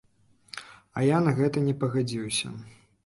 А 0.99 1.03
я 1.07 1.19
на 1.27 1.33
гэта 1.41 1.57
не 1.67 1.77
пагадзіўся. 1.85 2.47